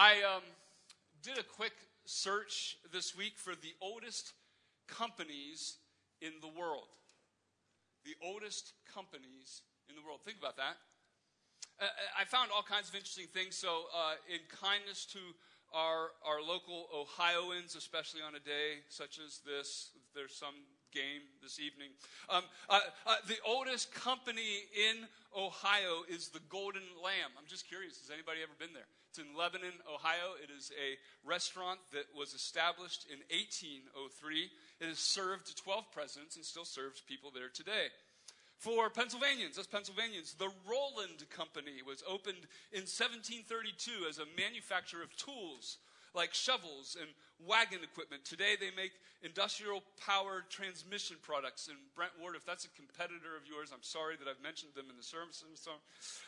[0.00, 0.40] I um,
[1.22, 1.74] did a quick
[2.06, 4.32] search this week for the oldest
[4.88, 5.76] companies
[6.22, 6.88] in the world.
[8.06, 9.60] The oldest companies
[9.90, 10.20] in the world.
[10.24, 10.80] Think about that.
[11.78, 11.84] Uh,
[12.18, 13.56] I found all kinds of interesting things.
[13.56, 15.18] So, uh, in kindness to
[15.74, 20.64] our, our local Ohioans, especially on a day such as this, there's some
[20.94, 21.90] game this evening.
[22.30, 25.04] Um, uh, uh, the oldest company in
[25.36, 27.36] Ohio is the Golden Lamb.
[27.36, 28.88] I'm just curious, has anybody ever been there?
[29.10, 30.38] It's in Lebanon, Ohio.
[30.40, 30.94] It is a
[31.28, 34.46] restaurant that was established in 1803.
[34.78, 37.90] It has served 12 presidents and still serves people there today.
[38.56, 45.16] For Pennsylvanians, us Pennsylvanians, the Rowland Company was opened in 1732 as a manufacturer of
[45.16, 45.78] tools
[46.14, 47.10] like shovels and
[47.42, 48.24] wagon equipment.
[48.24, 51.68] Today they make industrial power transmission products.
[51.68, 54.86] And Brent Ward, if that's a competitor of yours, I'm sorry that I've mentioned them
[54.88, 55.28] in the sermon.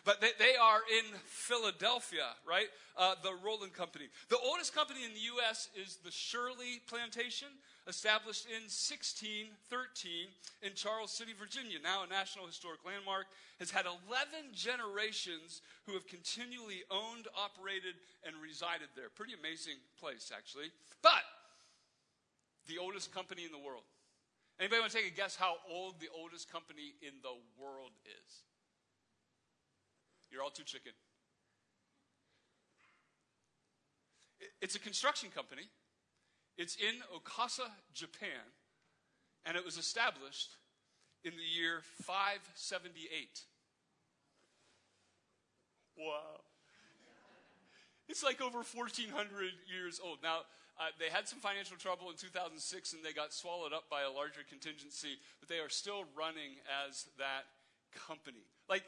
[0.04, 2.68] But they, they are in Philadelphia, right?
[2.96, 4.06] Uh, the Rowland Company.
[4.28, 5.68] The oldest company in the U.S.
[5.74, 7.48] is the Shirley Plantation,
[7.88, 9.48] established in 1613
[10.62, 13.26] in Charles City, Virginia, now a National Historic Landmark,
[13.58, 17.94] has had 11 generations who have continually owned, operated,
[18.26, 19.08] and resided there.
[19.08, 20.70] Pretty amazing place, actually.
[21.02, 21.24] But
[22.66, 23.84] the oldest company in the world.
[24.60, 28.44] Anybody want to take a guess how old the oldest company in the world is?
[30.30, 30.92] You're all too chicken.
[34.60, 35.68] It's a construction company.
[36.56, 38.44] It's in Osaka, Japan,
[39.44, 40.56] and it was established
[41.24, 43.40] in the year 578.
[45.96, 46.40] Wow.
[48.08, 50.18] It's like over 1,400 years old.
[50.22, 50.40] Now,
[50.80, 54.10] uh, they had some financial trouble in 2006 and they got swallowed up by a
[54.10, 56.56] larger contingency, but they are still running
[56.86, 57.44] as that
[57.92, 58.44] company.
[58.68, 58.84] Like,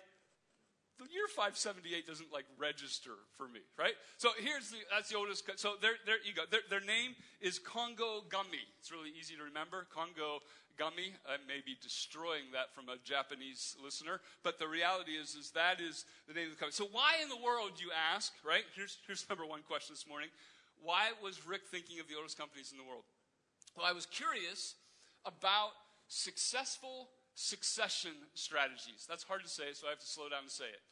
[0.99, 3.99] the year 578 doesn't like register for me, right?
[4.17, 6.47] So here's the, that's the oldest, so there, there you go.
[6.49, 8.63] Their, their name is Kongo Gumi.
[8.79, 9.87] It's really easy to remember.
[9.91, 10.39] Kongo
[10.79, 11.15] Gumi.
[11.27, 15.81] I may be destroying that from a Japanese listener, but the reality is, is that
[15.81, 16.79] is the name of the company.
[16.79, 18.65] So why in the world, you ask, right?
[18.75, 20.31] Here's, here's number one question this morning.
[20.85, 23.05] Why was Rick thinking of the oldest companies in the world?
[23.75, 24.77] Well, I was curious
[25.25, 25.73] about
[26.09, 29.07] successful succession strategies.
[29.09, 30.85] That's hard to say, so I have to slow down to say it.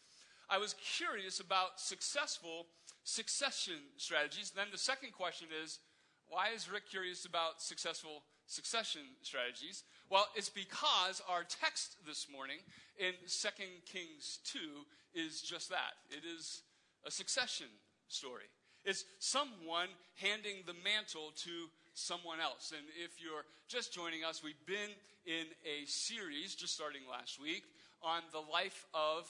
[0.48, 2.66] I was curious about successful
[3.04, 4.50] succession strategies.
[4.50, 5.78] Then the second question is
[6.26, 9.84] why is Rick curious about successful succession strategies?
[10.08, 12.58] Well, it's because our text this morning
[12.98, 13.48] in 2
[13.84, 14.58] Kings 2
[15.14, 16.62] is just that it is
[17.06, 17.66] a succession
[18.08, 18.48] story.
[18.84, 21.50] It's someone handing the mantle to
[21.94, 22.72] someone else.
[22.76, 24.91] And if you're just joining us, we've been
[25.26, 27.65] in a series just starting last week
[28.03, 29.28] on the life of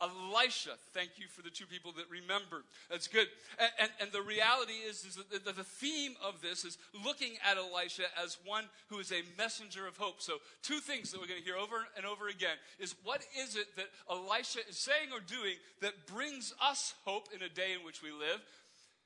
[0.00, 0.70] Elisha.
[0.92, 2.62] Thank you for the two people that remembered.
[2.90, 3.26] That's good.
[3.58, 7.32] And, and, and the reality is, is that the, the theme of this is looking
[7.48, 10.22] at Elisha as one who is a messenger of hope.
[10.22, 13.56] So, two things that we're going to hear over and over again is what is
[13.56, 17.84] it that Elisha is saying or doing that brings us hope in a day in
[17.84, 18.40] which we live?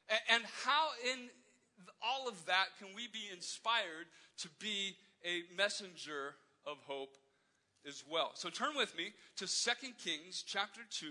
[0.08, 1.31] And, and how, in
[2.02, 4.06] all of that, can we be inspired
[4.38, 6.34] to be a messenger
[6.66, 7.16] of hope
[7.87, 8.31] as well?
[8.34, 9.70] So turn with me to 2
[10.03, 11.06] Kings chapter 2,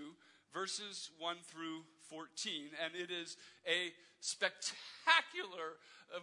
[0.52, 2.70] verses 1 through 14.
[2.84, 5.78] And it is a spectacular
[6.14, 6.20] uh,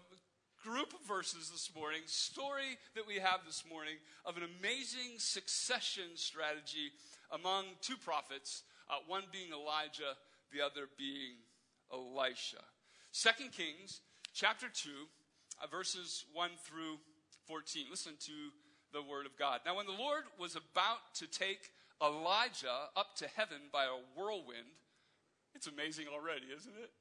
[0.64, 3.96] group of verses this morning, story that we have this morning
[4.26, 6.92] of an amazing succession strategy
[7.32, 10.16] among two prophets, uh, one being Elijah,
[10.52, 11.36] the other being
[11.94, 12.62] Elisha.
[13.12, 14.02] Second Kings
[14.34, 14.90] chapter 2,
[15.64, 16.98] uh, verses 1 through
[17.48, 17.86] 14.
[17.90, 18.52] Listen to
[18.94, 19.62] the word of God.
[19.66, 24.68] Now, when the Lord was about to take Elijah up to heaven by a whirlwind,
[25.56, 26.92] it's amazing already, isn't it?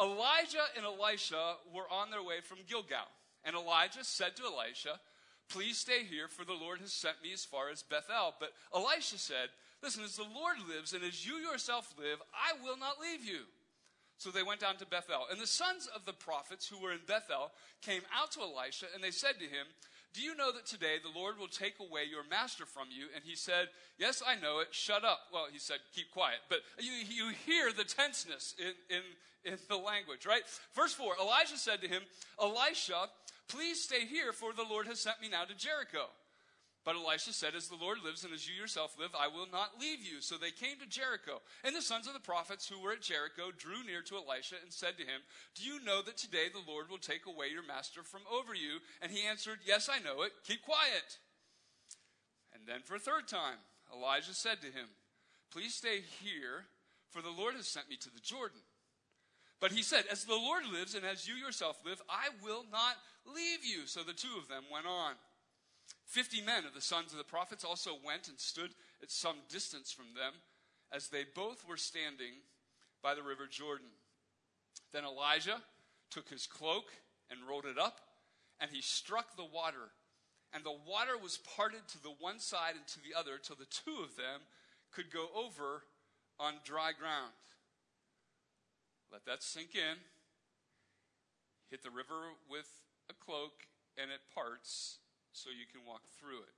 [0.00, 3.08] Elijah and Elisha were on their way from Gilgal.
[3.44, 5.00] And Elijah said to Elisha,
[5.48, 8.34] Please stay here, for the Lord has sent me as far as Bethel.
[8.38, 9.48] But Elisha said,
[9.82, 13.42] Listen, as the Lord lives and as you yourself live, I will not leave you.
[14.18, 15.26] So they went down to Bethel.
[15.30, 19.02] And the sons of the prophets who were in Bethel came out to Elisha, and
[19.02, 19.66] they said to him,
[20.14, 23.06] Do you know that today the Lord will take away your master from you?
[23.14, 23.68] And he said,
[23.98, 24.68] Yes, I know it.
[24.70, 25.20] Shut up.
[25.32, 26.38] Well, he said, Keep quiet.
[26.48, 30.42] But you, you hear the tenseness in, in, in the language, right?
[30.74, 32.02] Verse 4 Elijah said to him,
[32.40, 33.08] Elisha,
[33.48, 36.06] please stay here, for the Lord has sent me now to Jericho.
[36.88, 39.78] But Elisha said, As the Lord lives and as you yourself live, I will not
[39.78, 40.22] leave you.
[40.22, 41.42] So they came to Jericho.
[41.62, 44.72] And the sons of the prophets who were at Jericho drew near to Elisha and
[44.72, 45.20] said to him,
[45.54, 48.80] Do you know that today the Lord will take away your master from over you?
[49.02, 50.32] And he answered, Yes, I know it.
[50.46, 51.20] Keep quiet.
[52.54, 53.60] And then for a third time,
[53.92, 54.88] Elijah said to him,
[55.52, 56.72] Please stay here,
[57.10, 58.64] for the Lord has sent me to the Jordan.
[59.60, 62.96] But he said, As the Lord lives and as you yourself live, I will not
[63.26, 63.84] leave you.
[63.84, 65.12] So the two of them went on.
[66.08, 68.70] Fifty men of the sons of the prophets also went and stood
[69.02, 70.32] at some distance from them,
[70.90, 72.32] as they both were standing
[73.02, 73.92] by the river Jordan.
[74.90, 75.60] Then Elijah
[76.10, 76.86] took his cloak
[77.30, 78.00] and rolled it up,
[78.58, 79.92] and he struck the water.
[80.54, 83.66] And the water was parted to the one side and to the other till the
[83.66, 84.40] two of them
[84.90, 85.84] could go over
[86.40, 87.36] on dry ground.
[89.12, 89.98] Let that sink in.
[91.70, 92.70] Hit the river with
[93.10, 93.68] a cloak,
[93.98, 95.00] and it parts
[95.38, 96.54] so you can walk through it.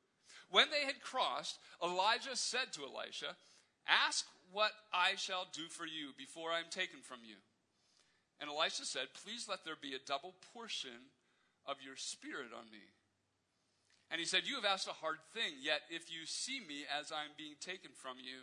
[0.51, 3.37] When they had crossed, Elijah said to Elisha,
[3.87, 7.37] Ask what I shall do for you before I am taken from you.
[8.41, 11.13] And Elisha said, Please let there be a double portion
[11.67, 12.83] of your spirit on me.
[14.11, 17.13] And he said, You have asked a hard thing, yet if you see me as
[17.13, 18.43] I am being taken from you,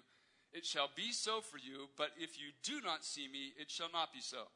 [0.54, 3.92] it shall be so for you, but if you do not see me, it shall
[3.92, 4.48] not be so.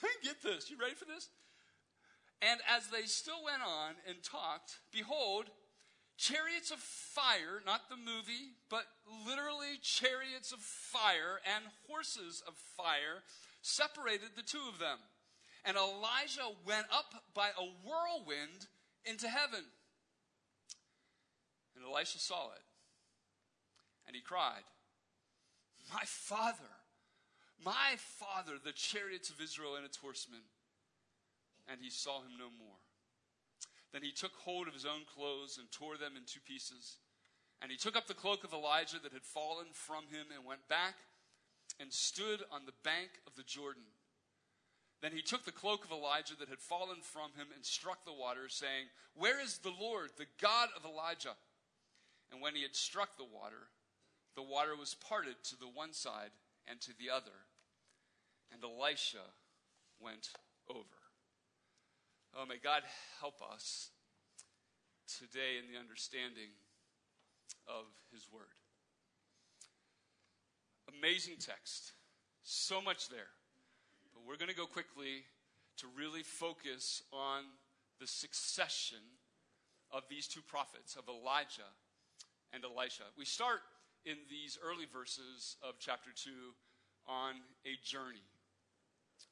[0.00, 0.68] then Get this.
[0.68, 1.28] You ready for this?
[2.42, 5.46] And as they still went on and talked, behold,
[6.18, 8.84] chariots of fire, not the movie, but
[9.26, 13.22] literally chariots of fire and horses of fire
[13.62, 14.98] separated the two of them.
[15.64, 18.66] And Elijah went up by a whirlwind
[19.04, 19.64] into heaven.
[21.76, 22.62] And Elisha saw it.
[24.08, 24.64] And he cried,
[25.94, 26.74] My father,
[27.64, 30.40] my father, the chariots of Israel and its horsemen.
[31.68, 32.80] And he saw him no more.
[33.92, 36.96] Then he took hold of his own clothes and tore them in two pieces.
[37.60, 40.66] And he took up the cloak of Elijah that had fallen from him and went
[40.68, 40.94] back
[41.78, 43.84] and stood on the bank of the Jordan.
[45.00, 48.12] Then he took the cloak of Elijah that had fallen from him and struck the
[48.12, 51.34] water, saying, Where is the Lord, the God of Elijah?
[52.30, 53.68] And when he had struck the water,
[54.36, 56.30] the water was parted to the one side
[56.66, 57.46] and to the other,
[58.52, 59.26] and Elisha
[60.00, 60.30] went
[60.68, 61.01] over.
[62.34, 62.82] Oh, may God
[63.20, 63.90] help us
[65.18, 66.48] today in the understanding
[67.68, 68.56] of his word.
[70.98, 71.92] Amazing text.
[72.42, 73.28] So much there.
[74.14, 75.24] But we're going to go quickly
[75.76, 77.44] to really focus on
[78.00, 78.98] the succession
[79.90, 81.68] of these two prophets, of Elijah
[82.54, 83.04] and Elisha.
[83.18, 83.60] We start
[84.06, 86.30] in these early verses of chapter 2
[87.06, 87.34] on
[87.66, 88.24] a journey.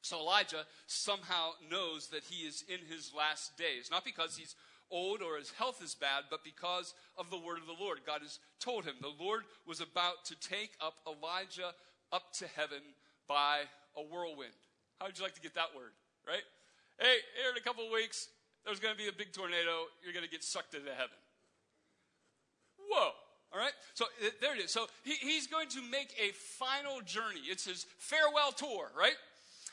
[0.01, 4.55] So Elijah somehow knows that he is in his last days, not because he's
[4.89, 7.99] old or his health is bad, but because of the word of the Lord.
[8.05, 11.73] God has told him the Lord was about to take up Elijah
[12.11, 12.81] up to heaven
[13.27, 13.61] by
[13.95, 14.51] a whirlwind.
[14.99, 15.91] How would you like to get that word,
[16.27, 16.43] right?
[16.99, 18.27] Hey, here in a couple of weeks,
[18.65, 19.87] there's going to be a big tornado.
[20.03, 21.17] You're going to get sucked into heaven.
[22.89, 23.11] Whoa.
[23.53, 23.73] All right?
[23.93, 24.05] So
[24.39, 24.71] there it is.
[24.71, 27.41] So he, he's going to make a final journey.
[27.49, 29.15] It's his farewell tour, right?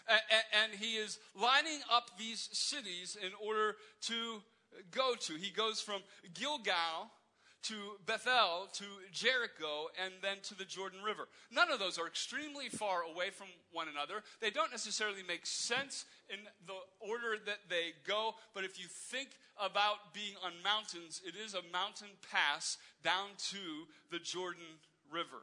[0.09, 4.43] And he is lining up these cities in order to
[4.91, 5.35] go to.
[5.35, 6.03] He goes from
[6.35, 7.11] Gilgal
[7.65, 7.75] to
[8.07, 11.29] Bethel to Jericho and then to the Jordan River.
[11.51, 14.23] None of those are extremely far away from one another.
[14.41, 19.31] They don't necessarily make sense in the order that they go, but if you think
[19.61, 23.59] about being on mountains, it is a mountain pass down to
[24.11, 24.79] the Jordan
[25.13, 25.43] River.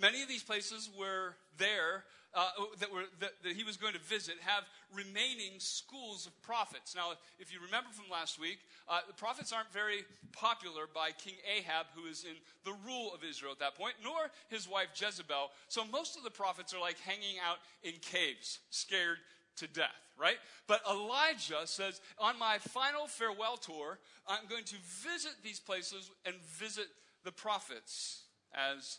[0.00, 2.04] Many of these places were there
[2.34, 2.50] uh,
[2.80, 6.94] that, were, that, that, he was going to visit have remaining schools of prophets.
[6.94, 11.34] Now, if you remember from last week, uh, the prophets aren't very popular by King
[11.46, 15.50] Ahab, who is in the rule of Israel at that point, nor his wife Jezebel.
[15.68, 19.18] So most of the prophets are like hanging out in caves, scared
[19.56, 20.38] to death, right?
[20.66, 26.34] But Elijah says, on my final farewell tour, I'm going to visit these places and
[26.58, 26.86] visit
[27.24, 28.98] the prophets as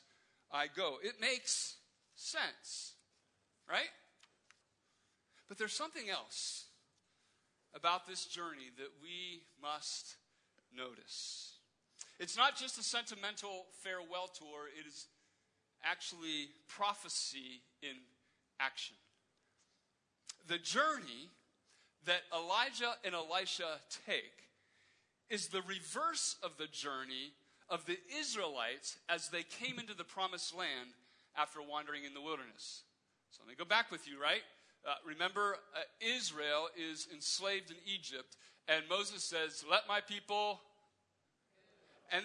[0.52, 0.96] I go.
[1.04, 1.76] It makes
[2.16, 2.95] sense
[3.70, 3.90] right?
[5.48, 6.66] But there's something else
[7.74, 10.16] about this journey that we must
[10.76, 11.54] notice.
[12.20, 15.08] It's not just a sentimental farewell tour, it is
[15.84, 17.96] actually prophecy in
[18.60, 18.96] action.
[20.48, 21.30] The journey
[22.06, 24.50] that Elijah and Elisha take
[25.30, 27.34] is the reverse of the journey
[27.70, 30.90] of the Israelites as they came into the promised land
[31.36, 32.84] after wandering in the wilderness.
[33.36, 34.44] So let me go back with you, right?
[34.88, 38.38] Uh, remember, uh, Israel is enslaved in Egypt,
[38.70, 40.62] and Moses says, Let my people.
[42.14, 42.24] And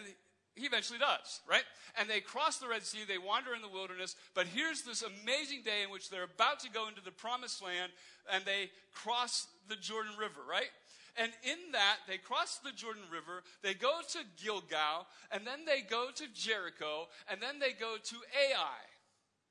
[0.54, 1.64] he eventually does, right?
[1.98, 5.62] And they cross the Red Sea, they wander in the wilderness, but here's this amazing
[5.64, 7.90] day in which they're about to go into the promised land,
[8.32, 10.70] and they cross the Jordan River, right?
[11.16, 15.80] And in that, they cross the Jordan River, they go to Gilgal, and then they
[15.80, 18.78] go to Jericho, and then they go to Ai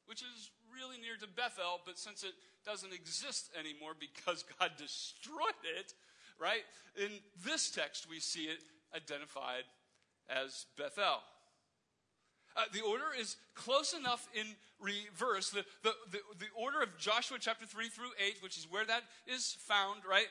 [0.09, 2.33] which is really near to Bethel, but since it
[2.65, 5.93] doesn't exist anymore because God destroyed it,
[6.39, 6.63] right?
[6.95, 7.11] In
[7.43, 8.59] this text, we see it
[8.95, 9.63] identified
[10.29, 11.19] as Bethel.
[12.55, 14.45] Uh, the order is close enough in
[14.79, 15.49] reverse.
[15.49, 19.03] The, the, the, the, order of Joshua chapter 3 through 8, which is where that
[19.27, 20.25] is found, right,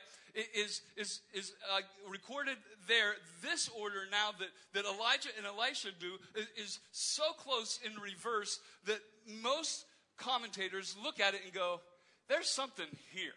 [0.53, 1.79] is, is, is uh,
[2.09, 3.13] recorded there.
[3.41, 8.59] This order now that, that Elijah and Elisha do is, is so close in reverse
[8.85, 8.99] that
[9.41, 9.85] most
[10.19, 11.81] commentators look at it and go,
[12.27, 13.31] there's something here.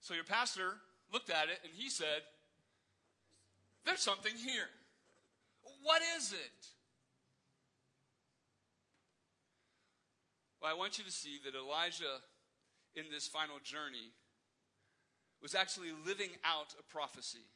[0.00, 0.74] So your pastor
[1.12, 2.22] looked at it and he said,
[3.84, 4.68] there's something here.
[5.82, 6.66] What is it?
[10.60, 12.20] Well, I want you to see that Elijah,
[12.94, 14.12] in this final journey,
[15.42, 17.46] was actually living out a prophecy.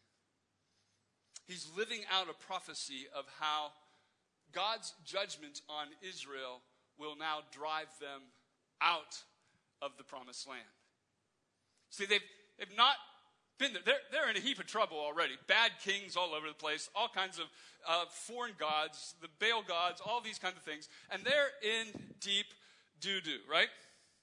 [1.46, 3.70] He's living out a prophecy of how
[4.52, 6.62] God's judgment on Israel
[6.98, 8.22] will now drive them
[8.80, 9.22] out
[9.82, 10.62] of the promised land.
[11.90, 12.20] See, they've,
[12.58, 12.96] they've not
[13.58, 13.82] been there.
[13.84, 15.34] They're, they're in a heap of trouble already.
[15.46, 17.46] Bad kings all over the place, all kinds of
[17.88, 20.88] uh, foreign gods, the Baal gods, all these kinds of things.
[21.10, 21.86] And they're in
[22.20, 22.46] deep
[23.00, 23.68] doo doo, right?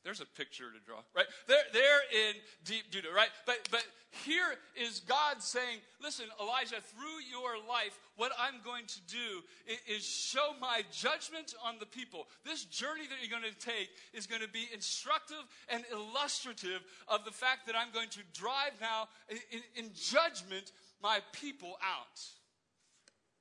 [0.04, 1.26] There's a picture to draw, right?
[1.48, 3.30] They're, they're in deep doo, right?
[3.46, 3.86] But, but
[4.26, 9.42] here is God saying, listen, Elijah, through your life, what I'm going to do
[9.88, 12.28] is show my judgment on the people.
[12.44, 17.24] This journey that you're going to take is going to be instructive and illustrative of
[17.24, 22.20] the fact that I'm going to drive now in, in judgment my people out.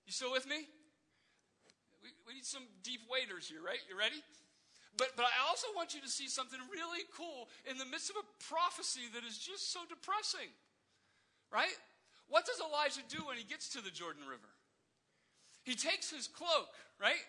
[0.07, 0.69] You still with me?
[2.03, 3.79] We, we need some deep waders here, right?
[3.91, 4.23] You ready?
[4.97, 8.17] But, but I also want you to see something really cool in the midst of
[8.17, 10.53] a prophecy that is just so depressing.
[11.51, 11.77] Right?
[12.29, 14.49] What does Elijah do when he gets to the Jordan River?
[15.65, 17.25] He takes his cloak, right?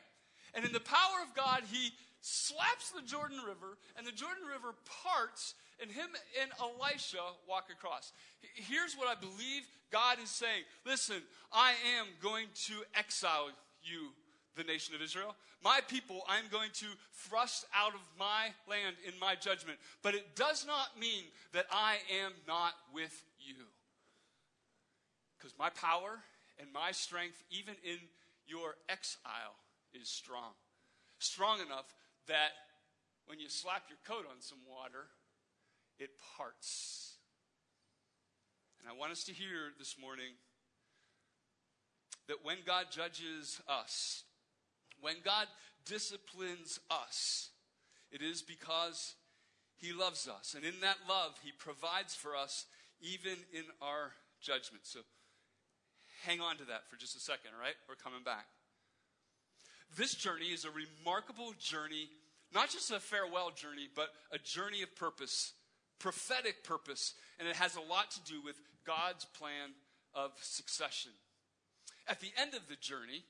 [0.54, 1.92] And in the power of God, he
[2.22, 6.08] slaps the Jordan River, and the Jordan River parts, and him
[6.42, 8.14] and Elisha walk across.
[8.56, 13.50] Here's what I believe God is saying Listen, I am going to exile
[13.84, 14.14] you
[14.56, 15.36] the nation of Israel.
[15.64, 19.78] My people, I'm going to thrust out of my land in my judgment.
[20.02, 23.66] But it does not mean that I am not with you.
[25.38, 26.20] Because my power
[26.60, 27.98] and my strength, even in
[28.46, 29.56] your exile,
[29.94, 30.52] is strong.
[31.20, 31.94] Strong enough
[32.28, 32.52] that
[33.26, 35.08] when you slap your coat on some water,
[36.00, 37.16] it parts.
[38.80, 40.34] And I want us to hear this morning
[42.28, 44.24] that when God judges us,
[45.04, 45.48] when God
[45.86, 47.50] disciplines us,
[48.12, 49.16] it is because
[49.78, 50.56] He loves us.
[50.56, 52.66] And in that love, He provides for us
[53.02, 54.86] even in our judgment.
[54.86, 55.00] So
[56.26, 57.76] hang on to that for just a second, all right?
[57.90, 58.46] We're coming back.
[59.98, 62.10] This journey is a remarkable journey,
[62.54, 65.52] not just a farewell journey, but a journey of purpose,
[66.00, 68.56] prophetic purpose, and it has a lot to do with
[68.88, 69.76] God's plan
[70.16, 71.12] of succession.
[72.08, 73.24] At the end of the journey,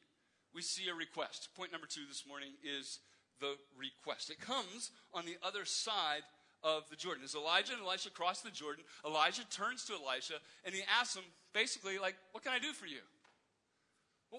[0.54, 1.50] we see a request.
[1.56, 3.00] Point number two this morning is
[3.40, 4.30] the request.
[4.30, 6.22] It comes on the other side
[6.64, 7.24] of the Jordan.
[7.24, 11.24] As Elijah and Elisha cross the Jordan, Elijah turns to Elisha and he asks him
[11.54, 13.02] basically, like, what can I do for you?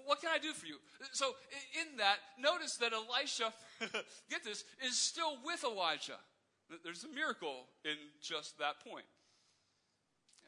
[0.06, 0.76] What can I do for you?
[1.12, 1.34] So,
[1.80, 3.52] in that, notice that Elisha,
[4.30, 6.18] get this, is still with Elijah.
[6.82, 9.04] There's a miracle in just that point.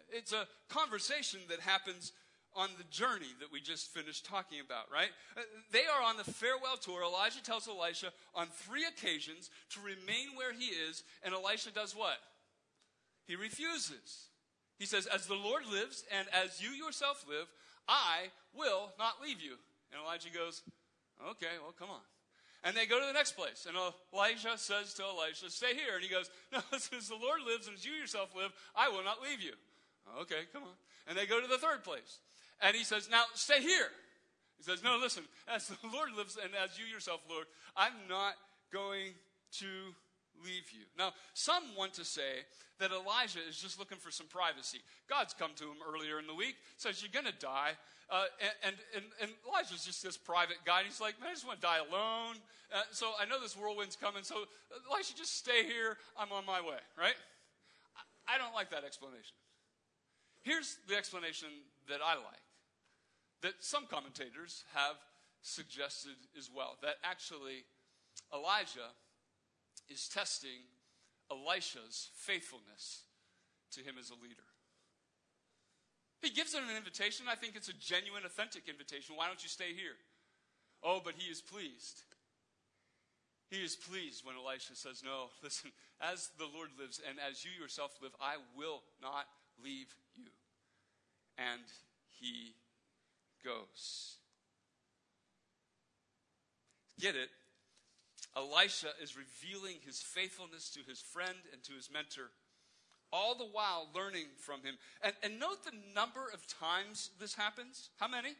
[0.09, 2.13] It's a conversation that happens
[2.57, 5.11] on the journey that we just finished talking about, right?
[5.37, 7.03] Uh, they are on the farewell tour.
[7.05, 12.19] Elijah tells Elisha on three occasions to remain where he is, and Elisha does what?
[13.27, 14.29] He refuses.
[14.79, 17.47] He says, As the Lord lives and as you yourself live,
[17.89, 19.55] I will not leave you.
[19.93, 20.63] And Elijah goes,
[21.31, 22.01] Okay, well, come on.
[22.65, 23.67] And they go to the next place.
[23.69, 23.77] And
[24.13, 25.95] Elijah says to Elisha, Stay here.
[25.95, 29.05] And he goes, No, as the Lord lives and as you yourself live, I will
[29.05, 29.53] not leave you.
[30.23, 30.77] Okay, come on.
[31.09, 32.19] And they go to the third place.
[32.61, 33.89] And he says, Now stay here.
[34.57, 37.47] He says, No, listen, as the Lord lives and as you yourself, Lord,
[37.77, 38.35] I'm not
[38.73, 39.13] going
[39.59, 39.67] to
[40.45, 40.85] leave you.
[40.99, 42.45] Now, some want to say
[42.79, 44.81] that Elijah is just looking for some privacy.
[45.09, 47.73] God's come to him earlier in the week, says, You're going to die.
[48.09, 48.25] Uh,
[48.63, 50.79] and, and, and Elijah's just this private guy.
[50.81, 52.37] And he's like, Man, I just want to die alone.
[52.73, 54.23] Uh, so I know this whirlwind's coming.
[54.23, 54.45] So
[54.91, 55.97] Elijah, just stay here.
[56.19, 57.17] I'm on my way, right?
[58.29, 59.37] I, I don't like that explanation.
[60.43, 61.49] Here's the explanation
[61.89, 62.46] that I like
[63.43, 64.97] that some commentators have
[65.43, 67.65] suggested as well that actually
[68.35, 68.91] Elijah
[69.89, 70.67] is testing
[71.31, 73.03] Elisha's faithfulness
[73.73, 74.47] to him as a leader.
[76.23, 77.27] He gives him an invitation.
[77.31, 79.17] I think it's a genuine, authentic invitation.
[79.17, 79.95] Why don't you stay here?
[80.83, 82.03] Oh, but he is pleased.
[83.51, 87.51] He is pleased when Elisha says, No, listen, as the Lord lives and as you
[87.61, 89.27] yourself live, I will not
[89.63, 90.31] leave you.
[91.39, 91.63] And
[92.11, 92.55] he
[93.47, 94.17] goes.
[96.99, 97.29] Get it?
[98.37, 102.31] Elisha is revealing his faithfulness to his friend and to his mentor,
[103.13, 104.77] all the while learning from him.
[105.03, 107.91] And, and note the number of times this happens.
[107.99, 108.31] How many?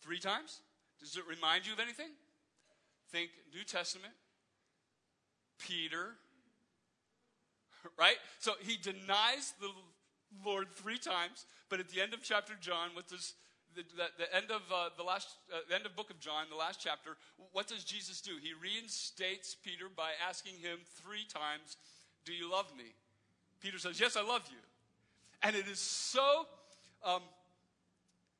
[0.00, 0.60] Three times?
[1.00, 2.10] Does it remind you of anything?
[3.10, 4.14] Think New Testament,
[5.58, 6.14] Peter,
[7.98, 8.16] right?
[8.38, 9.70] So he denies the
[10.44, 13.34] Lord three times, but at the end of chapter John, what does
[13.74, 16.46] the, the, the end of uh, the last uh, the end of book of John,
[16.50, 17.16] the last chapter,
[17.52, 18.32] what does Jesus do?
[18.42, 21.76] He reinstates Peter by asking him three times,
[22.24, 22.94] "Do you love me?"
[23.60, 24.58] Peter says, "Yes, I love you,"
[25.42, 26.46] and it is so
[27.04, 27.22] um,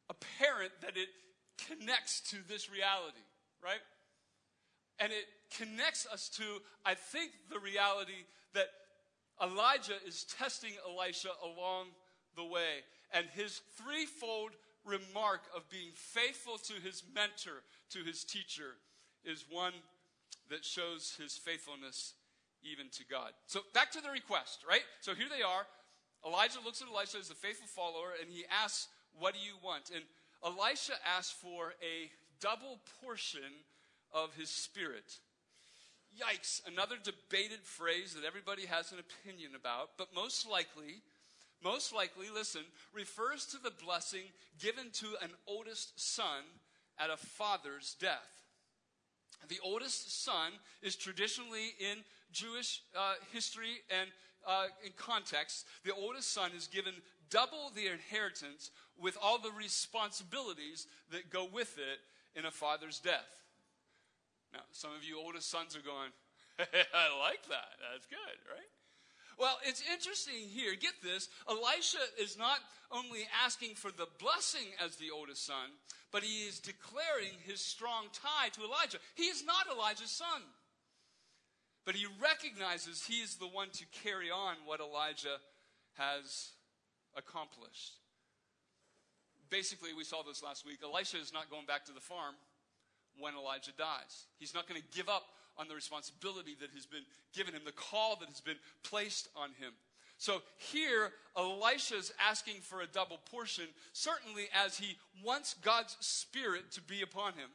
[0.09, 1.09] apparent that it
[1.69, 3.25] connects to this reality,
[3.63, 3.81] right?
[4.99, 5.27] And it
[5.59, 6.45] connects us to,
[6.85, 8.25] I think, the reality
[8.55, 8.69] that
[9.43, 11.87] Elijah is testing Elisha along
[12.37, 12.85] the way.
[13.13, 14.53] And his threefold
[14.85, 18.77] remark of being faithful to his mentor, to his teacher,
[19.25, 19.73] is one
[20.51, 22.15] that shows his faithfulness
[22.63, 23.33] even to God.
[23.47, 24.83] So back to the request, right?
[25.01, 25.67] So here they are.
[26.25, 28.89] Elijah looks at Elisha as a faithful follower and he asks,
[29.19, 29.91] What do you want?
[29.95, 30.05] And
[30.45, 33.65] Elisha asks for a double portion
[34.13, 35.19] of his spirit.
[36.17, 41.03] Yikes, another debated phrase that everybody has an opinion about, but most likely,
[41.63, 42.63] most likely, listen,
[42.95, 44.23] refers to the blessing
[44.59, 46.43] given to an oldest son
[46.99, 48.45] at a father's death.
[49.49, 51.99] The oldest son is traditionally in
[52.33, 54.09] Jewish uh, history and
[54.47, 56.95] uh, in context, the oldest son is given
[57.31, 58.71] double the inheritance
[59.01, 63.46] with all the responsibilities that go with it in a father's death.
[64.57, 66.09] Now, some of you oldest sons are going,
[66.59, 67.77] I like that.
[67.93, 68.73] That's good, right?
[69.39, 70.73] Well, it's interesting here.
[70.81, 71.29] Get this.
[71.45, 75.77] Elisha is not only asking for the blessing as the oldest son,
[76.11, 78.97] but he is declaring his strong tie to Elijah.
[79.15, 80.41] He is not Elijah's son,
[81.85, 85.37] but he recognizes he is the one to carry on what Elijah
[85.99, 86.53] has
[87.15, 88.01] accomplished.
[89.51, 90.79] Basically, we saw this last week.
[90.83, 92.37] Elisha is not going back to the farm
[93.19, 94.27] when Elijah dies.
[94.39, 95.25] He's not going to give up
[95.59, 99.51] on the responsibility that has been given him, the call that has been placed on
[99.59, 99.73] him.
[100.19, 106.83] So here, Elisha's asking for a double portion, certainly as he wants God's Spirit to
[106.83, 107.51] be upon him.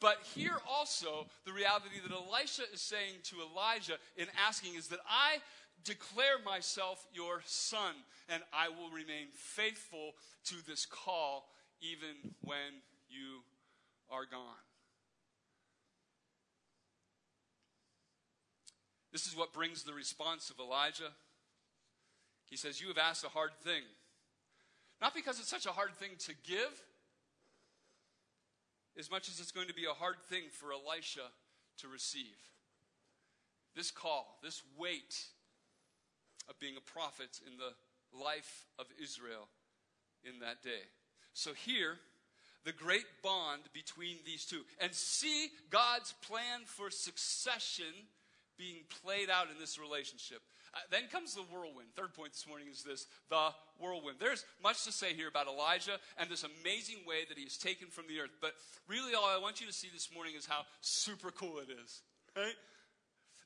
[0.00, 5.00] But here also, the reality that Elisha is saying to Elijah in asking is that
[5.08, 5.38] I
[5.84, 7.94] declare myself your son,
[8.28, 10.12] and I will remain faithful
[10.46, 11.48] to this call
[11.80, 13.42] even when you
[14.10, 14.63] are gone.
[19.14, 21.12] This is what brings the response of Elijah.
[22.46, 23.84] He says, You have asked a hard thing.
[25.00, 26.82] Not because it's such a hard thing to give,
[28.98, 31.30] as much as it's going to be a hard thing for Elisha
[31.78, 32.34] to receive.
[33.76, 35.26] This call, this weight
[36.48, 39.46] of being a prophet in the life of Israel
[40.24, 40.90] in that day.
[41.34, 41.98] So here,
[42.64, 47.94] the great bond between these two, and see God's plan for succession
[48.56, 50.40] being played out in this relationship.
[50.74, 51.88] Uh, then comes the whirlwind.
[51.94, 54.18] Third point this morning is this the whirlwind.
[54.18, 57.88] There's much to say here about Elijah and this amazing way that he is taken
[57.88, 58.34] from the earth.
[58.40, 58.54] But
[58.88, 62.02] really, all I want you to see this morning is how super cool it is.
[62.36, 62.54] Right?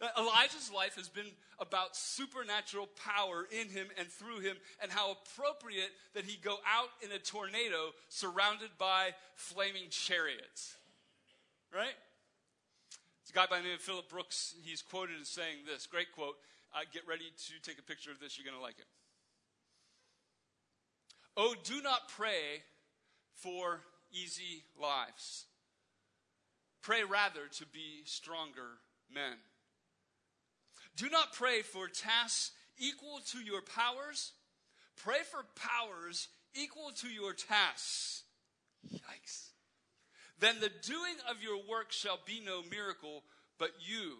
[0.01, 1.27] Uh, Elijah's life has been
[1.59, 6.89] about supernatural power in him and through him, and how appropriate that he go out
[7.03, 10.77] in a tornado surrounded by flaming chariots.
[11.75, 11.95] Right?
[13.29, 14.55] It's a guy by the name of Phillips Brooks.
[14.65, 16.37] He's quoted as saying this great quote.
[16.75, 18.39] Uh, get ready to take a picture of this.
[18.39, 18.87] You're going to like it.
[21.37, 22.63] Oh, do not pray
[23.35, 25.45] for easy lives.
[26.81, 28.81] Pray rather to be stronger
[29.15, 29.37] men.
[30.97, 34.33] Do not pray for tasks equal to your powers.
[34.97, 38.23] Pray for powers equal to your tasks.
[38.91, 39.48] Yikes.
[40.41, 43.25] Then the doing of your work shall be no miracle,
[43.59, 44.19] but you,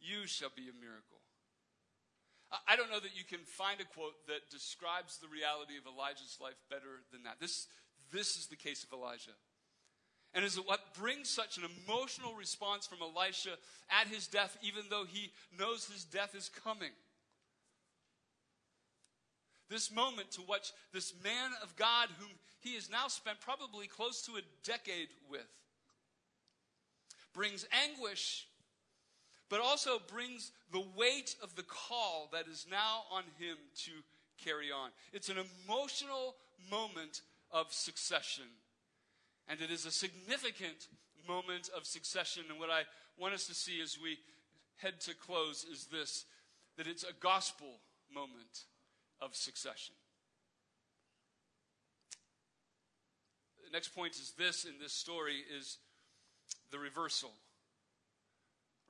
[0.00, 1.18] you shall be a miracle.
[2.66, 6.38] I don't know that you can find a quote that describes the reality of Elijah's
[6.40, 7.36] life better than that.
[7.40, 7.66] This,
[8.10, 9.36] this is the case of Elijah.
[10.32, 13.56] And is what brings such an emotional response from Elisha
[13.90, 16.92] at his death, even though he knows his death is coming.
[19.68, 24.22] This moment to watch this man of God, whom he has now spent probably close
[24.22, 25.46] to a decade with,
[27.34, 28.46] brings anguish,
[29.48, 33.92] but also brings the weight of the call that is now on him to
[34.42, 34.90] carry on.
[35.12, 36.34] It's an emotional
[36.70, 38.44] moment of succession.
[39.48, 40.88] And it is a significant
[41.26, 42.44] moment of succession.
[42.50, 42.82] And what I
[43.18, 44.18] want us to see as we
[44.76, 46.24] head to close is this
[46.76, 47.80] that it's a gospel
[48.14, 48.66] moment
[49.20, 49.94] of succession.
[53.64, 55.78] The next point is this in this story is
[56.70, 57.32] the reversal.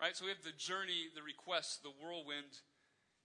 [0.01, 0.17] Right?
[0.17, 2.63] So we have the journey, the request, the whirlwind,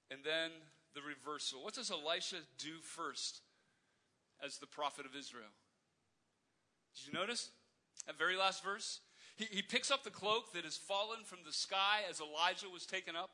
[0.10, 0.50] and then
[0.96, 1.64] the reversal.
[1.64, 3.42] What does Elisha do first
[4.44, 5.54] as the prophet of Israel?
[6.96, 7.52] Did you notice?
[8.08, 9.00] That very last verse?
[9.36, 12.86] He, he picks up the cloak that has fallen from the sky as Elijah was
[12.86, 13.30] taken up,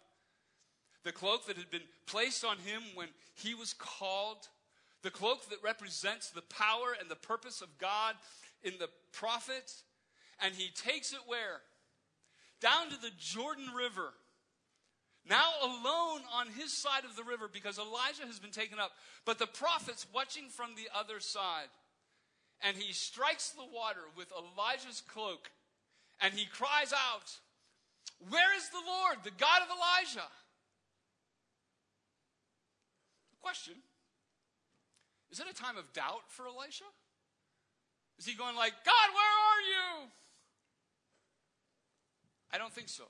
[1.03, 4.47] the cloak that had been placed on him when he was called,
[5.01, 8.15] the cloak that represents the power and the purpose of God
[8.63, 9.71] in the prophet,
[10.41, 11.61] and he takes it where?
[12.61, 14.13] Down to the Jordan River.
[15.29, 18.91] Now alone on his side of the river because Elijah has been taken up,
[19.25, 21.69] but the prophet's watching from the other side.
[22.61, 25.51] And he strikes the water with Elijah's cloak
[26.21, 27.31] and he cries out,
[28.29, 30.27] Where is the Lord, the God of Elijah?
[33.41, 33.75] Question
[35.31, 36.85] Is it a time of doubt for Elisha?
[38.17, 39.61] Is he going like, God, where are
[40.03, 40.09] you?
[42.51, 43.05] I don't think so.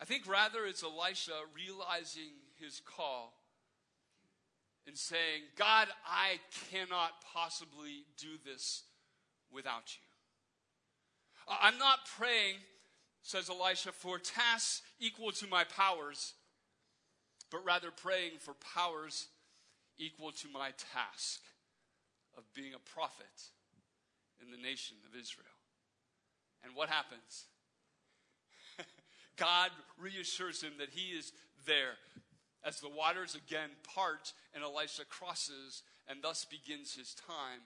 [0.00, 2.30] I think rather it's Elisha realizing
[2.60, 3.34] his call
[4.86, 6.38] and saying, God, I
[6.70, 8.84] cannot possibly do this
[9.52, 11.52] without you.
[11.52, 12.56] Uh, I'm not praying,
[13.22, 16.34] says Elisha, for tasks equal to my powers,
[17.50, 19.28] but rather praying for powers
[19.98, 21.40] equal to my task
[22.36, 23.26] of being a prophet
[24.42, 25.46] in the nation of Israel.
[26.64, 27.46] And what happens?
[29.36, 31.32] God reassures him that he is
[31.66, 31.96] there
[32.64, 37.60] as the waters again part and Elisha crosses and thus begins his time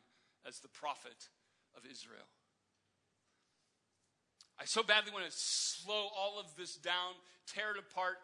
[0.46, 1.28] as the prophet
[1.76, 2.28] of Israel.
[4.60, 7.14] I so badly want to slow all of this down,
[7.46, 8.18] tear it apart,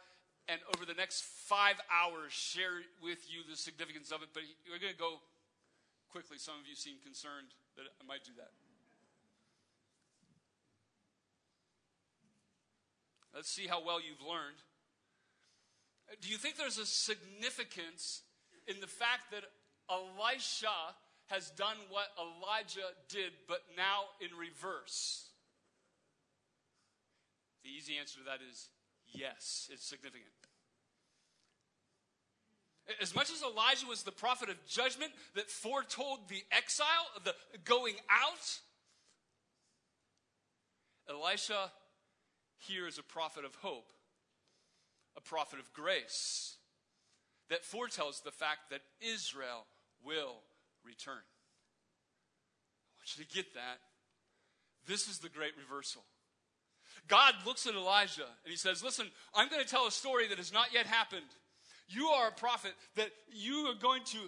[0.49, 4.29] and over the next five hours share with you the significance of it.
[4.33, 5.21] But we're going to go
[6.11, 6.39] quickly.
[6.39, 8.51] Some of you seem concerned that I might do that.
[13.35, 14.57] Let's see how well you've learned.
[16.23, 18.23] Do you think there's a significance
[18.67, 19.45] in the fact that
[19.91, 25.29] Elisha has done what Elijah did, but now in reverse?
[27.63, 28.71] The easy answer to that is
[29.07, 30.33] yes, it's significant.
[33.03, 36.87] As much as Elijah was the prophet of judgment that foretold the exile,
[37.25, 38.59] the going out,
[41.09, 41.71] Elisha
[42.59, 43.93] here is a prophet of hope,
[45.17, 46.57] a prophet of grace
[47.51, 49.67] that foretells the fact that Israel
[50.05, 50.37] will
[50.85, 51.15] return.
[51.15, 53.79] I want you to get that.
[54.87, 56.03] This is the great reversal.
[57.07, 60.39] God looks at Elijah and he says, Listen, I'm going to tell a story that
[60.39, 61.23] has not yet happened.
[61.89, 64.19] You are a prophet that you are going to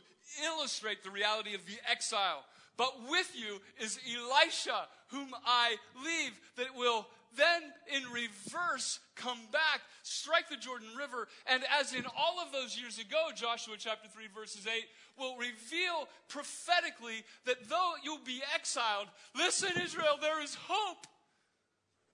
[0.45, 2.45] illustrate the reality of the exile.
[2.77, 7.63] But with you is Elisha, whom I leave, that will then
[7.95, 12.99] in reverse come back, strike the Jordan River, and as in all of those years
[12.99, 14.85] ago, Joshua chapter 3, verses 8,
[15.19, 21.07] will reveal prophetically that though you'll be exiled, listen, Israel, there is hope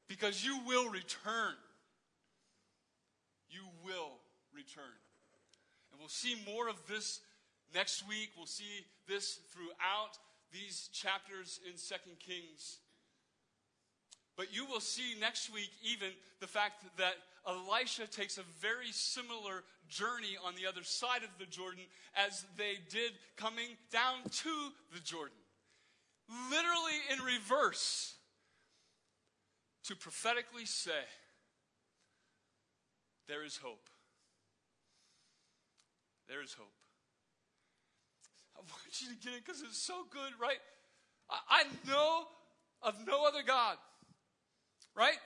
[0.09, 1.54] because you will return.
[3.48, 4.18] You will
[4.52, 4.85] return.
[6.06, 7.18] We'll see more of this
[7.74, 8.30] next week.
[8.36, 10.16] We'll see this throughout
[10.52, 12.78] these chapters in Second Kings.
[14.36, 17.14] But you will see next week even the fact that
[17.44, 21.82] Elisha takes a very similar journey on the other side of the Jordan
[22.14, 25.34] as they did coming down to the Jordan.
[26.52, 28.14] Literally in reverse
[29.86, 30.92] to prophetically say,
[33.26, 33.88] There is hope.
[36.28, 36.72] There is hope.
[38.56, 40.58] I want you to get it because it's so good, right?
[41.30, 42.24] I, I know
[42.82, 43.76] of no other God,
[44.94, 45.18] right,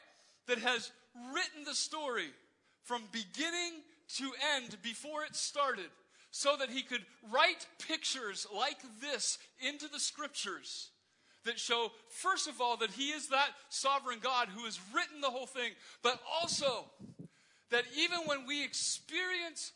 [0.47, 0.91] that has
[1.35, 2.31] written the story
[2.83, 3.83] from beginning
[4.17, 5.91] to end before it started
[6.31, 10.91] so that he could write pictures like this into the scriptures
[11.45, 15.31] that show, first of all, that He is that sovereign God who has written the
[15.31, 16.91] whole thing, but also
[17.71, 19.73] that even when we experience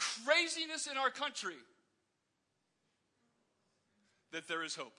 [0.00, 1.54] craziness in our country,
[4.32, 4.94] that there is hope.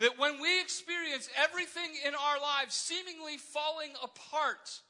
[0.00, 4.80] That when we experience everything in our lives seemingly falling apart,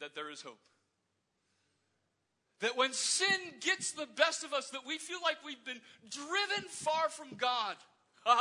[0.00, 0.58] that there is hope.
[2.60, 6.68] That when sin gets the best of us, that we feel like we've been driven
[6.68, 7.76] far from God,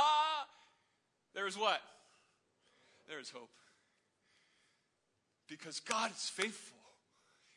[1.34, 1.82] there is what?
[3.10, 3.50] There is hope.
[5.48, 6.81] Because God is faithful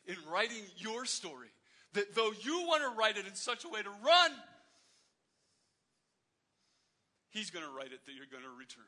[0.07, 1.49] in writing your story.
[1.93, 4.31] That though you want to write it in such a way to run,
[7.29, 8.85] He's going to write it that you're going to return.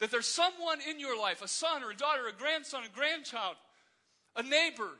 [0.00, 3.54] That there's someone in your life, a son or a daughter, a grandson, a grandchild,
[4.34, 4.90] a neighbor,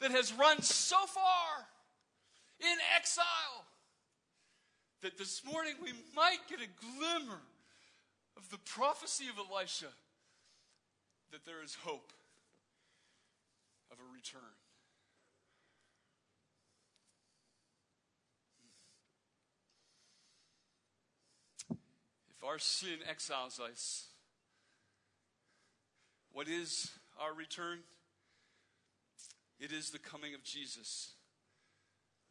[0.00, 1.66] that has run so far
[2.60, 3.64] in exile
[5.02, 7.40] that this morning we might get a glimmer
[8.36, 9.86] of the prophecy of Elisha
[11.32, 12.12] that there is hope
[14.26, 14.50] return.
[21.70, 24.06] If our sin exiles us,
[26.32, 27.80] what is our return?
[29.58, 31.12] It is the coming of Jesus,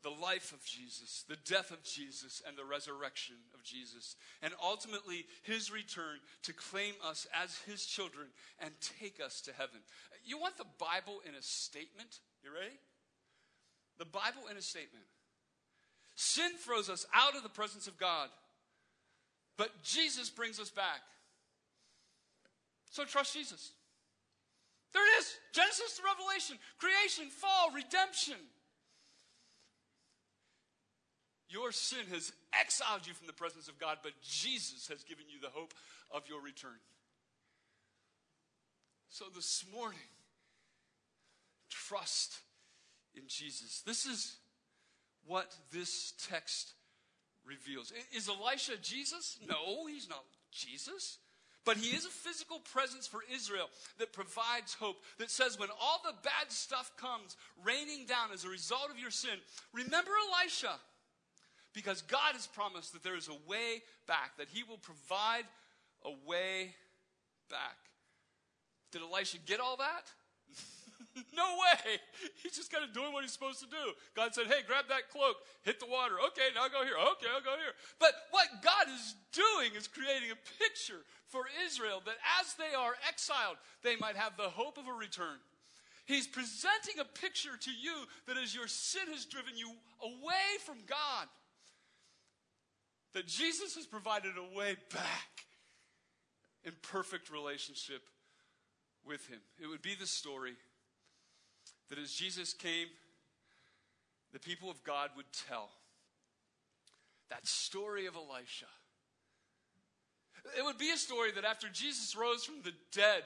[0.05, 4.15] the life of Jesus, the death of Jesus, and the resurrection of Jesus.
[4.43, 8.27] And ultimately, his return to claim us as his children
[8.59, 9.79] and take us to heaven.
[10.23, 12.19] You want the Bible in a statement?
[12.43, 12.77] You ready?
[13.97, 15.05] The Bible in a statement.
[16.13, 18.29] Sin throws us out of the presence of God,
[19.57, 21.01] but Jesus brings us back.
[22.91, 23.71] So trust Jesus.
[24.93, 28.37] There it is Genesis to Revelation, creation, fall, redemption.
[31.49, 35.39] Your sin has exiled you from the presence of God, but Jesus has given you
[35.39, 35.73] the hope
[36.11, 36.79] of your return.
[39.09, 39.99] So this morning,
[41.69, 42.39] trust
[43.15, 43.81] in Jesus.
[43.85, 44.37] This is
[45.25, 46.73] what this text
[47.45, 47.93] reveals.
[48.15, 49.37] Is Elisha Jesus?
[49.47, 51.19] No, he's not Jesus.
[51.63, 55.99] But he is a physical presence for Israel that provides hope, that says when all
[56.03, 59.37] the bad stuff comes raining down as a result of your sin,
[59.73, 60.73] remember Elisha.
[61.75, 65.43] Because God has promised that there is a way back, that he will provide
[66.05, 66.73] a way
[67.49, 67.75] back.
[68.91, 70.07] Did Elisha get all that?
[71.35, 71.99] no way.
[72.41, 73.91] He's just kind of doing what he's supposed to do.
[74.15, 76.15] God said, hey, grab that cloak, hit the water.
[76.27, 76.95] Okay, now go here.
[76.95, 77.75] Okay, I'll go here.
[77.99, 82.95] But what God is doing is creating a picture for Israel that as they are
[83.07, 85.43] exiled, they might have the hope of a return.
[86.05, 90.77] He's presenting a picture to you that as your sin has driven you away from
[90.87, 91.27] God,
[93.15, 95.45] that Jesus has provided a way back
[96.65, 98.01] in perfect relationship
[99.07, 99.39] with Him.
[99.57, 100.51] It would be the story
[101.89, 102.87] that as Jesus came,
[104.33, 105.69] the people of God would tell
[107.29, 108.65] that story of Elisha.
[110.57, 113.23] It would be a story that after Jesus rose from the dead,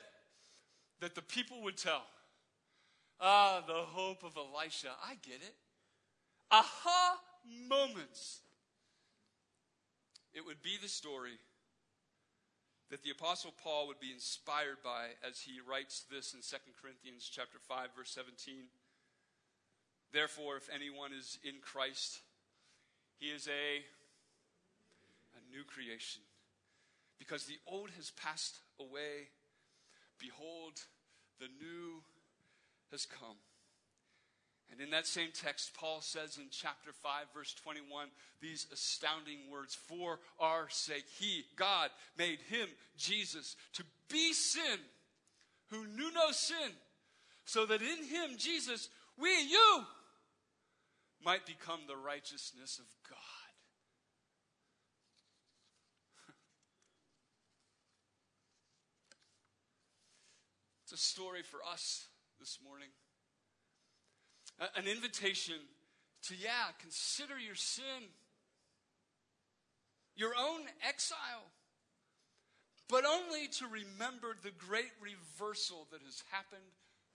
[1.01, 2.03] that the people would tell.
[3.19, 4.89] Ah, the hope of Elisha.
[5.03, 5.55] I get it.
[6.51, 7.17] Aha
[7.67, 8.41] moments.
[10.33, 11.39] It would be the story
[12.89, 17.29] that the apostle Paul would be inspired by as he writes this in 2 Corinthians
[17.31, 18.65] chapter 5 verse 17.
[20.11, 22.21] Therefore if anyone is in Christ
[23.19, 23.83] he is a
[25.37, 26.21] a new creation
[27.19, 29.29] because the old has passed away
[30.19, 30.81] behold
[31.39, 32.01] the new
[32.91, 33.37] has come.
[34.71, 39.73] And in that same text, Paul says in chapter 5, verse 21, these astounding words
[39.73, 44.79] For our sake, He, God, made Him, Jesus, to be sin,
[45.69, 46.71] who knew no sin,
[47.45, 49.85] so that in Him, Jesus, we, you,
[51.25, 53.17] might become the righteousness of God.
[60.83, 62.05] it's a story for us
[62.39, 62.89] this morning
[64.75, 65.55] an invitation
[66.23, 68.09] to, yeah, consider your sin,
[70.15, 71.47] your own exile,
[72.89, 76.61] but only to remember the great reversal that has happened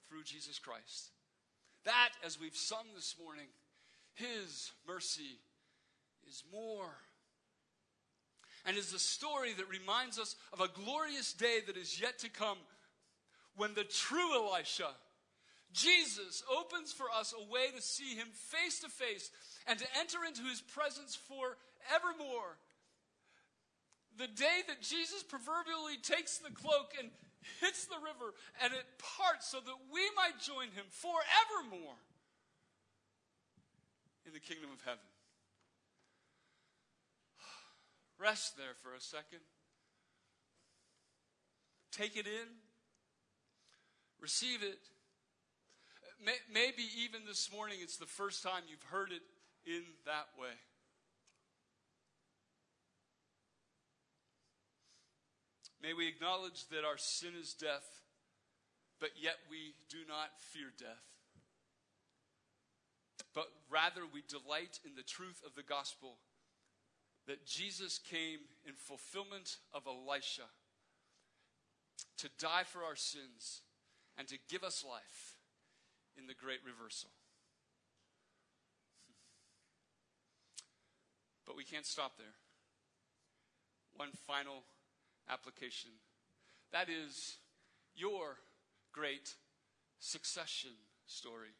[0.08, 1.10] through Jesus Christ.
[1.84, 3.48] That, as we've sung this morning,
[4.14, 5.38] His mercy
[6.26, 6.94] is more.
[8.64, 12.30] And is a story that reminds us of a glorious day that is yet to
[12.30, 12.56] come
[13.56, 14.88] when the true Elisha
[15.74, 19.30] Jesus opens for us a way to see him face to face
[19.66, 22.56] and to enter into his presence forevermore.
[24.16, 27.10] The day that Jesus proverbially takes the cloak and
[27.60, 28.86] hits the river and it
[29.18, 31.98] parts so that we might join him forevermore
[34.24, 35.10] in the kingdom of heaven.
[38.20, 39.42] Rest there for a second.
[41.90, 42.62] Take it in.
[44.20, 44.78] Receive it.
[46.52, 49.22] Maybe even this morning it's the first time you've heard it
[49.66, 50.54] in that way.
[55.82, 57.84] May we acknowledge that our sin is death,
[59.00, 61.04] but yet we do not fear death.
[63.34, 66.16] But rather we delight in the truth of the gospel
[67.26, 70.48] that Jesus came in fulfillment of Elisha
[72.18, 73.60] to die for our sins
[74.16, 75.33] and to give us life
[76.18, 77.10] in the great reversal.
[81.46, 82.34] But we can't stop there.
[83.96, 84.64] One final
[85.28, 85.90] application
[86.72, 87.36] that is
[87.94, 88.38] your
[88.92, 89.36] great
[90.00, 90.72] succession
[91.06, 91.54] story.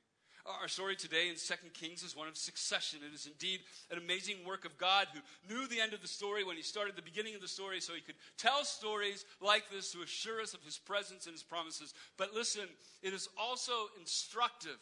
[0.46, 2.98] Uh, our story today in 2 Kings is one of succession.
[3.06, 5.20] It is indeed an amazing work of God who
[5.54, 7.94] knew the end of the story when he started the beginning of the story so
[7.94, 11.94] he could tell stories like this to assure us of his presence and his promises.
[12.18, 12.64] But listen,
[13.02, 14.78] it is also instructive,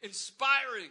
[0.00, 0.90] inspiring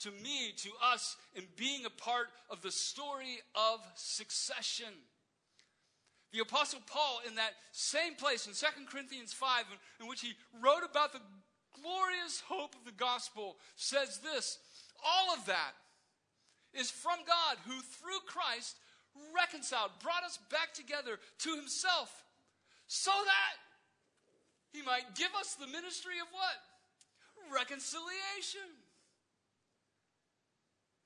[0.00, 4.92] to me, to us, in being a part of the story of succession.
[6.32, 10.34] The Apostle Paul, in that same place in 2 Corinthians 5, in, in which he
[10.60, 11.20] wrote about the
[11.86, 14.58] glorious hope of the gospel, says this
[15.04, 15.72] All of that
[16.74, 18.76] is from God, who through Christ
[19.34, 22.24] reconciled, brought us back together to himself,
[22.86, 23.54] so that
[24.72, 26.58] he might give us the ministry of what?
[27.54, 28.68] Reconciliation.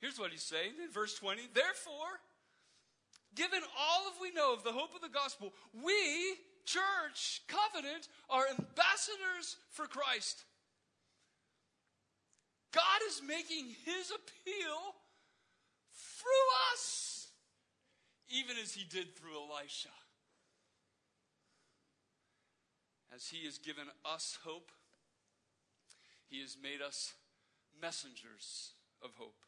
[0.00, 1.42] Here's what he's saying in verse 20.
[1.52, 2.24] Therefore,
[3.34, 8.46] given all of we know of the hope of the gospel, we, church, covenant, are
[8.48, 10.44] ambassadors for Christ.
[12.72, 14.94] God is making his appeal
[15.92, 17.28] through us,
[18.28, 19.88] even as he did through Elisha.
[23.14, 24.70] As he has given us hope,
[26.28, 27.14] he has made us
[27.82, 29.42] messengers of hope.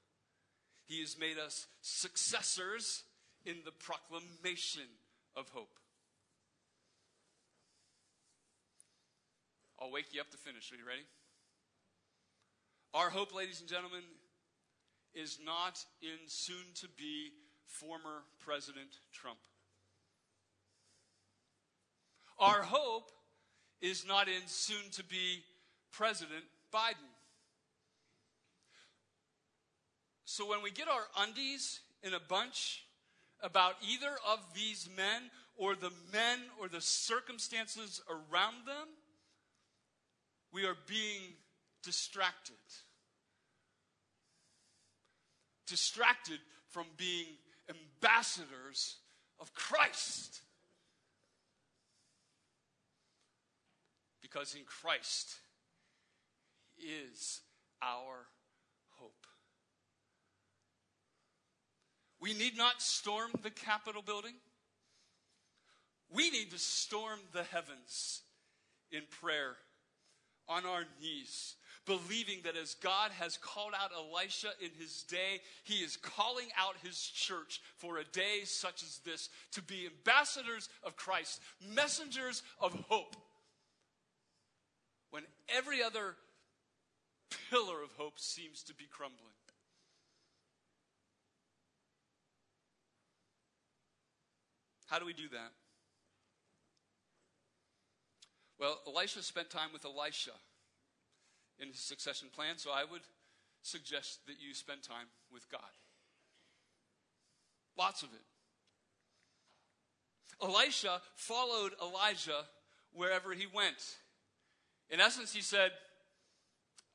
[0.85, 3.05] He has made us successors
[3.45, 4.89] in the proclamation
[5.37, 5.79] of hope.
[9.81, 10.73] I'll wake you up to finish.
[10.73, 11.03] Are you ready?
[12.95, 14.03] Our hope, ladies and gentlemen,
[15.15, 17.31] is not in soon to be
[17.67, 19.39] former President Trump.
[22.39, 23.11] Our hope
[23.81, 25.43] is not in soon to be
[25.91, 27.09] President Biden.
[30.27, 32.85] So when we get our undies in a bunch
[33.43, 38.89] about either of these men or the men or the circumstances around them,
[40.53, 41.35] we are being
[41.83, 42.55] distracted.
[45.67, 47.27] Distracted from being
[47.69, 48.97] ambassadors
[49.41, 50.41] of Christ.
[54.21, 55.37] Because in Christ
[56.79, 57.41] is
[57.83, 58.27] our
[58.99, 59.27] hope.
[62.21, 64.35] We need not storm the Capitol building.
[66.15, 68.23] We need to storm the heavens
[68.91, 69.57] in prayer
[70.49, 71.55] on our knees,
[71.87, 76.75] believing that as God has called out Elisha in his day, he is calling out
[76.83, 81.41] his church for a day such as this to be ambassadors of Christ,
[81.75, 83.17] messengers of hope.
[85.11, 85.25] When
[85.55, 86.17] every other
[87.51, 89.19] pillar of hope seems to be crumbling.
[94.87, 95.53] How do we do that?
[98.63, 100.31] Well, Elisha spent time with Elisha
[101.59, 103.01] in his succession plan, so I would
[103.61, 105.61] suggest that you spend time with God.
[107.77, 108.21] Lots of it.
[110.41, 112.45] Elisha followed Elijah
[112.93, 113.97] wherever he went.
[114.91, 115.73] In essence, he said,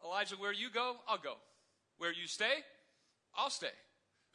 [0.06, 1.34] Elijah, where you go, I'll go.
[1.98, 2.64] Where you stay,
[3.36, 3.76] I'll stay.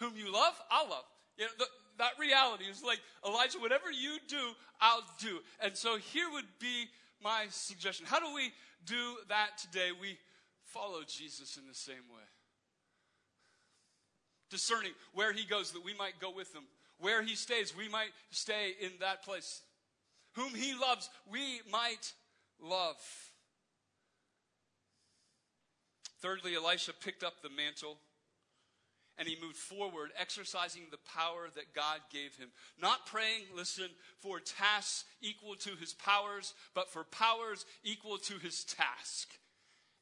[0.01, 1.05] Whom you love, I'll love.
[1.39, 1.67] You know, the,
[1.97, 4.51] that reality is like, Elijah, whatever you do,
[4.83, 5.39] I'll do.
[5.65, 6.89] And so here would be
[7.23, 8.07] my suggestion.
[8.07, 8.53] How do we
[8.85, 9.91] do that today?
[9.99, 10.19] We
[10.65, 12.23] follow Jesus in the same way.
[14.51, 16.63] Discerning where he goes that we might go with him.
[16.99, 19.63] Where he stays, we might stay in that place.
[20.35, 22.13] Whom he loves, we might
[22.61, 22.97] love.
[26.21, 27.99] Thirdly, Elisha picked up the mantle
[29.19, 32.49] and he moved forward, exercising the power that God gave him.
[32.81, 33.89] Not praying, listen,
[34.21, 39.29] for tasks equal to his powers, but for powers equal to his task.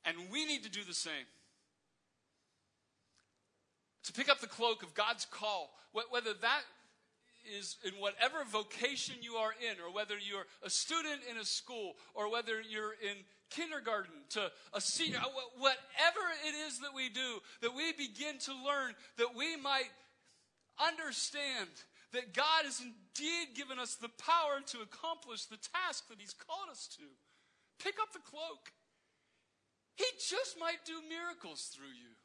[0.05, 1.27] And we need to do the same.
[4.05, 6.63] To pick up the cloak of God's call, whether that
[7.59, 11.95] is in whatever vocation you are in, or whether you're a student in a school,
[12.15, 13.17] or whether you're in
[13.51, 15.29] kindergarten to a senior, uh,
[15.59, 19.91] whatever it is that we do, that we begin to learn that we might
[20.79, 21.69] understand
[22.13, 26.71] that God has indeed given us the power to accomplish the task that He's called
[26.71, 27.07] us to.
[27.83, 28.73] Pick up the cloak.
[29.97, 32.17] He just might do miracles through you.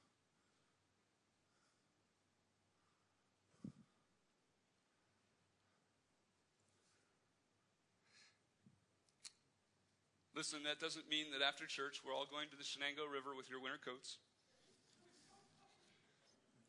[10.36, 13.50] Listen, that doesn't mean that after church we're all going to the Shenango River with
[13.50, 14.20] your winter coats.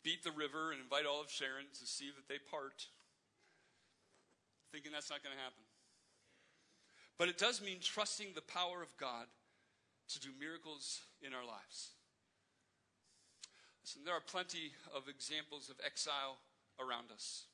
[0.07, 2.87] Beat the river and invite all of Sharon to see that they part.
[4.71, 5.67] Thinking that's not going to happen.
[7.19, 9.27] But it does mean trusting the power of God
[10.14, 11.91] to do miracles in our lives.
[13.83, 16.39] Listen, there are plenty of examples of exile
[16.79, 17.51] around us.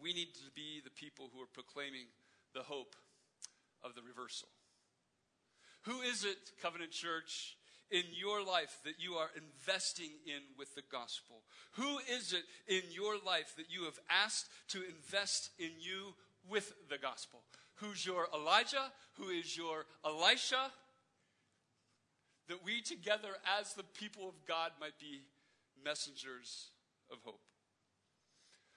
[0.00, 2.08] We need to be the people who are proclaiming
[2.54, 2.96] the hope
[3.84, 4.48] of the reversal.
[5.82, 7.56] Who is it, Covenant Church,
[7.90, 11.42] in your life that you are investing in with the gospel?
[11.72, 16.14] Who is it in your life that you have asked to invest in you
[16.48, 17.40] with the gospel?
[17.76, 18.92] Who's your Elijah?
[19.18, 20.70] Who is your Elisha?
[22.48, 25.22] That we together, as the people of God, might be
[25.84, 26.70] messengers
[27.10, 27.40] of hope.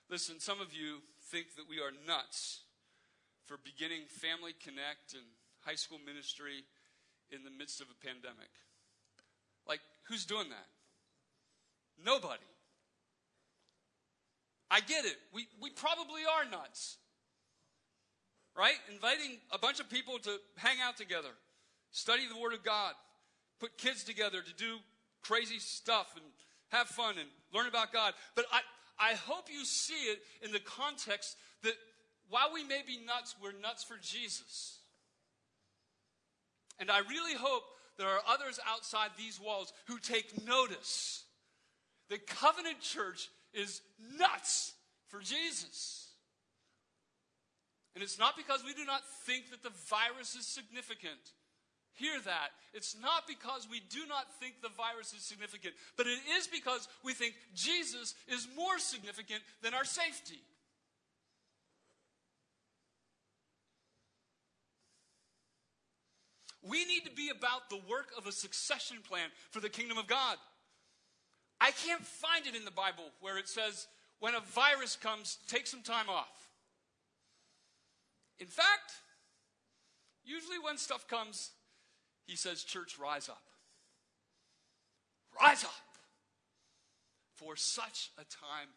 [0.10, 0.98] Listen, some of you
[1.30, 2.62] think that we are nuts
[3.52, 5.24] for beginning Family Connect and
[5.60, 6.64] high school ministry
[7.32, 8.48] in the midst of a pandemic.
[9.68, 10.68] Like, who's doing that?
[12.06, 12.48] Nobody.
[14.72, 15.18] I get it.
[15.34, 16.96] We, we probably are nuts.
[18.58, 18.76] Right?
[18.90, 21.36] Inviting a bunch of people to hang out together,
[21.92, 22.94] study the Word of God,
[23.60, 24.78] put kids together to do
[25.24, 26.24] crazy stuff and
[26.70, 28.14] have fun and learn about God.
[28.34, 28.62] But I,
[29.12, 31.74] I hope you see it in the context that
[32.32, 34.80] while we may be nuts, we're nuts for Jesus.
[36.80, 37.64] And I really hope
[37.98, 41.26] there are others outside these walls who take notice.
[42.10, 43.82] The covenant church is
[44.18, 44.74] nuts
[45.10, 46.08] for Jesus.
[47.94, 51.20] And it's not because we do not think that the virus is significant.
[51.94, 52.52] Hear that.
[52.74, 56.88] It's not because we do not think the virus is significant, but it is because
[57.04, 60.40] we think Jesus is more significant than our safety.
[66.62, 70.08] We need to be about the work of a succession plan for the kingdom of
[70.08, 70.38] God.
[71.60, 73.88] I can't find it in the Bible where it says,
[74.20, 76.50] when a virus comes, take some time off.
[78.40, 78.94] In fact,
[80.24, 81.52] usually when stuff comes,
[82.26, 83.44] he says, Church, rise up.
[85.40, 85.72] Rise up.
[87.36, 88.70] For such a time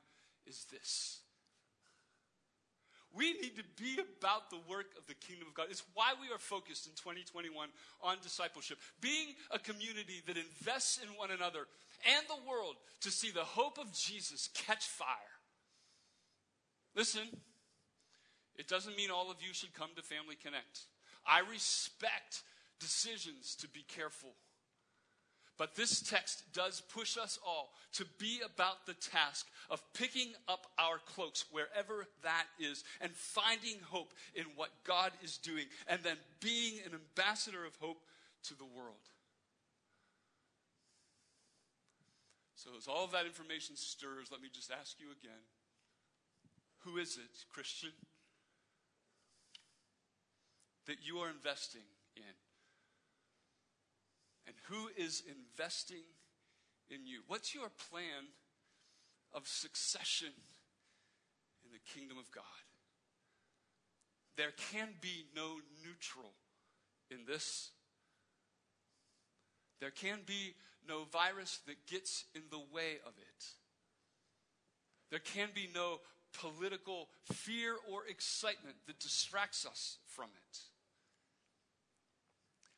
[0.46, 1.20] is this.
[3.16, 5.66] We need to be about the work of the kingdom of God.
[5.70, 7.68] It's why we are focused in 2021
[8.02, 11.66] on discipleship, being a community that invests in one another
[12.04, 15.08] and the world to see the hope of Jesus catch fire.
[16.96, 17.22] Listen,
[18.56, 20.80] it doesn't mean all of you should come to Family Connect.
[21.26, 22.42] I respect
[22.80, 24.30] decisions to be careful
[25.56, 30.66] but this text does push us all to be about the task of picking up
[30.78, 36.16] our cloaks wherever that is and finding hope in what God is doing and then
[36.40, 38.02] being an ambassador of hope
[38.44, 38.96] to the world.
[42.56, 45.42] So, as all of that information stirs, let me just ask you again
[46.78, 47.92] who is it, Christian,
[50.86, 51.82] that you are investing
[52.16, 52.43] in?
[54.46, 56.04] And who is investing
[56.90, 57.20] in you?
[57.26, 58.28] What's your plan
[59.32, 60.32] of succession
[61.64, 62.44] in the kingdom of God?
[64.36, 66.32] There can be no neutral
[67.10, 67.70] in this.
[69.80, 70.54] There can be
[70.86, 73.44] no virus that gets in the way of it.
[75.10, 76.00] There can be no
[76.38, 80.58] political fear or excitement that distracts us from it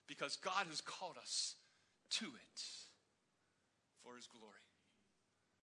[0.07, 1.57] because God has called us
[2.11, 2.63] to it
[4.03, 4.66] for His glory.